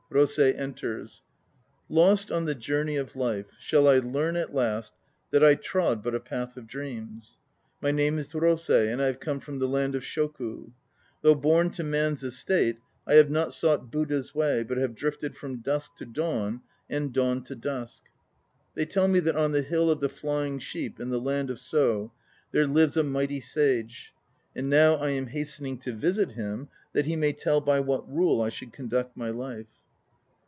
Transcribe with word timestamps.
ROSEI 0.13 0.53
(enters). 0.57 1.23
Lost 1.87 2.33
on 2.33 2.43
the 2.43 2.53
journey 2.53 2.97
of 2.97 3.15
life, 3.15 3.45
shall 3.57 3.87
I 3.87 3.99
learn 3.99 4.35
at 4.35 4.53
last 4.53 4.91
That 5.29 5.41
I 5.41 5.55
trod 5.55 6.03
but 6.03 6.13
a 6.13 6.19
path 6.19 6.57
of 6.57 6.67
dreams? 6.67 7.37
My 7.79 7.91
name 7.91 8.19
is 8.19 8.33
Rosei, 8.35 8.91
and 8.91 9.01
I 9.01 9.05
have 9.05 9.21
come 9.21 9.39
from 9.39 9.59
the 9.59 9.69
land 9.69 9.95
of 9.95 10.03
Shoku. 10.03 10.71
Though 11.21 11.35
born 11.35 11.69
to 11.69 11.85
man's 11.85 12.25
estate, 12.25 12.79
I 13.07 13.13
have 13.13 13.29
not 13.29 13.53
sought 13.53 13.89
Buddha's 13.89 14.35
way, 14.35 14.63
but 14.63 14.77
have 14.77 14.95
drifted 14.95 15.37
from 15.37 15.61
dusk 15.61 15.95
to 15.95 16.05
dawn 16.05 16.59
and 16.89 17.13
dawn 17.13 17.41
to 17.43 17.55
dusk. 17.55 18.03
They 18.75 18.85
tell 18.85 19.07
me 19.07 19.21
that 19.21 19.37
on 19.37 19.53
the 19.53 19.61
Hill 19.61 19.89
of 19.89 20.01
the 20.01 20.09
Flying 20.09 20.59
Sheep 20.59 20.99
in 20.99 21.09
the 21.09 21.21
land 21.21 21.49
of 21.49 21.57
So 21.57 21.99
1 22.01 22.11
there 22.51 22.67
lives 22.67 22.97
a 22.97 23.03
mighty 23.03 23.39
sage; 23.39 24.13
and 24.57 24.69
now 24.69 24.95
I 24.95 25.11
am 25.11 25.27
hastening 25.27 25.77
to 25.77 25.93
visit 25.93 26.31
him 26.33 26.67
that 26.91 27.05
he 27.05 27.15
may 27.15 27.31
tell 27.31 27.61
by 27.61 27.79
what 27.79 28.11
rule 28.13 28.41
I 28.41 28.49
should 28.49 28.73
conduct 28.73 29.15
my 29.15 29.29
life. 29.29 29.69